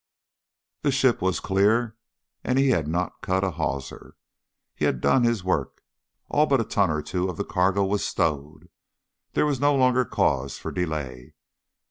[0.81, 1.95] The ship was clear,
[2.43, 4.15] and he had not cut a hawser.
[4.73, 5.83] He had done his work;
[6.27, 8.69] all but a ton or two of the cargo was stowed.
[9.33, 11.35] There was no longer cause for delay.